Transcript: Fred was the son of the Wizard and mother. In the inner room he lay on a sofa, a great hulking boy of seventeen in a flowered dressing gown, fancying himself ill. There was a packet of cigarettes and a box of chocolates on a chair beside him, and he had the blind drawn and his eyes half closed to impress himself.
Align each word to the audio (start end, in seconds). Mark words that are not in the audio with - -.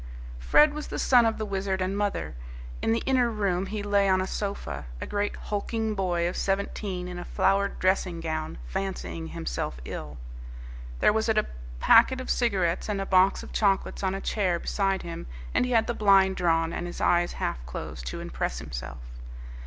Fred 0.39 0.73
was 0.73 0.87
the 0.87 0.97
son 0.97 1.27
of 1.27 1.37
the 1.37 1.45
Wizard 1.45 1.79
and 1.79 1.95
mother. 1.95 2.33
In 2.81 2.91
the 2.91 3.03
inner 3.05 3.29
room 3.29 3.67
he 3.67 3.83
lay 3.83 4.09
on 4.09 4.19
a 4.19 4.25
sofa, 4.25 4.87
a 4.99 5.05
great 5.05 5.35
hulking 5.35 5.93
boy 5.93 6.27
of 6.27 6.35
seventeen 6.35 7.07
in 7.07 7.19
a 7.19 7.23
flowered 7.23 7.77
dressing 7.77 8.19
gown, 8.19 8.57
fancying 8.65 9.27
himself 9.27 9.79
ill. 9.85 10.17
There 11.01 11.13
was 11.13 11.29
a 11.29 11.45
packet 11.79 12.19
of 12.19 12.31
cigarettes 12.31 12.89
and 12.89 12.99
a 12.99 13.05
box 13.05 13.43
of 13.43 13.53
chocolates 13.53 14.01
on 14.01 14.15
a 14.15 14.21
chair 14.21 14.57
beside 14.57 15.03
him, 15.03 15.27
and 15.53 15.65
he 15.67 15.71
had 15.73 15.85
the 15.85 15.93
blind 15.93 16.35
drawn 16.35 16.73
and 16.73 16.87
his 16.87 16.99
eyes 16.99 17.33
half 17.33 17.63
closed 17.67 18.07
to 18.07 18.21
impress 18.21 18.57
himself. 18.57 18.97